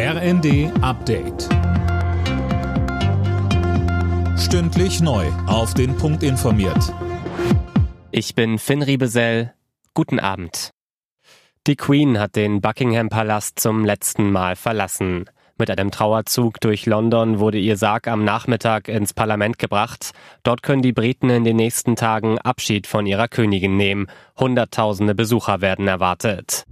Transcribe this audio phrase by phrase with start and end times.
[0.00, 1.48] RND Update.
[4.38, 5.26] Stündlich neu.
[5.48, 6.94] Auf den Punkt informiert.
[8.12, 9.54] Ich bin Finn Riebesell.
[9.94, 10.70] Guten Abend.
[11.66, 15.24] Die Queen hat den Buckingham Palast zum letzten Mal verlassen.
[15.58, 20.12] Mit einem Trauerzug durch London wurde ihr Sarg am Nachmittag ins Parlament gebracht.
[20.44, 24.06] Dort können die Briten in den nächsten Tagen Abschied von ihrer Königin nehmen.
[24.38, 26.66] Hunderttausende Besucher werden erwartet.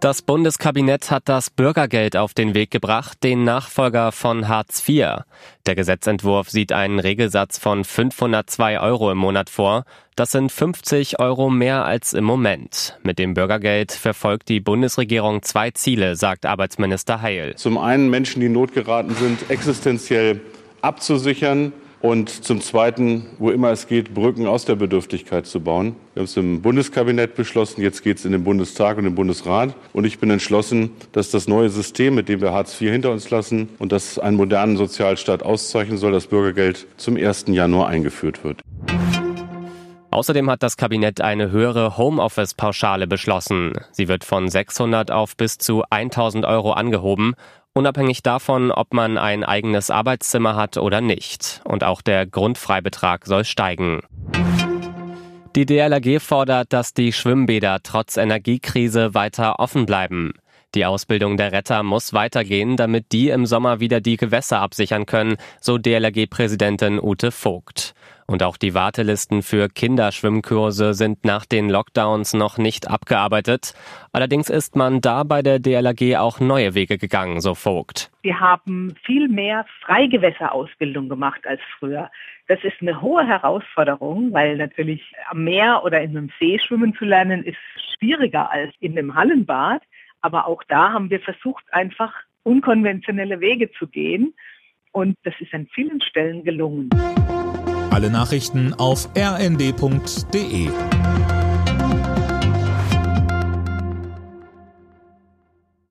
[0.00, 5.24] Das Bundeskabinett hat das Bürgergeld auf den Weg gebracht, den Nachfolger von Hartz IV.
[5.66, 9.84] Der Gesetzentwurf sieht einen Regelsatz von 502 Euro im Monat vor.
[10.16, 12.98] Das sind 50 Euro mehr als im Moment.
[13.02, 17.56] Mit dem Bürgergeld verfolgt die Bundesregierung zwei Ziele, sagt Arbeitsminister Heil.
[17.56, 20.40] Zum einen Menschen, die in Not geraten sind, existenziell
[20.80, 25.96] abzusichern und zum Zweiten, wo immer es geht, Brücken aus der Bedürftigkeit zu bauen.
[26.14, 29.74] Wir haben es im Bundeskabinett beschlossen, jetzt geht es in den Bundestag und den Bundesrat.
[29.92, 33.28] Und ich bin entschlossen, dass das neue System, mit dem wir Hartz IV hinter uns
[33.30, 37.46] lassen und das einen modernen Sozialstaat auszeichnen soll, das Bürgergeld zum 1.
[37.48, 38.62] Januar eingeführt wird.
[40.12, 43.74] Außerdem hat das Kabinett eine höhere Homeoffice-Pauschale beschlossen.
[43.92, 47.34] Sie wird von 600 auf bis zu 1000 Euro angehoben
[47.80, 51.62] unabhängig davon, ob man ein eigenes Arbeitszimmer hat oder nicht.
[51.64, 54.02] Und auch der Grundfreibetrag soll steigen.
[55.56, 60.34] Die DLRG fordert, dass die Schwimmbäder trotz Energiekrise weiter offen bleiben.
[60.76, 65.36] Die Ausbildung der Retter muss weitergehen, damit die im Sommer wieder die Gewässer absichern können,
[65.60, 67.92] so DLRG-Präsidentin Ute Vogt.
[68.28, 73.74] Und auch die Wartelisten für Kinderschwimmkurse sind nach den Lockdowns noch nicht abgearbeitet.
[74.12, 78.12] Allerdings ist man da bei der DLRG auch neue Wege gegangen, so Vogt.
[78.22, 82.08] Wir haben viel mehr Freigewässerausbildung gemacht als früher.
[82.46, 87.04] Das ist eine hohe Herausforderung, weil natürlich am Meer oder in einem See schwimmen zu
[87.04, 87.58] lernen ist
[87.98, 89.82] schwieriger als in einem Hallenbad.
[90.20, 94.34] Aber auch da haben wir versucht, einfach unkonventionelle Wege zu gehen.
[94.92, 96.90] Und das ist an vielen Stellen gelungen.
[97.90, 100.70] Alle Nachrichten auf rnd.de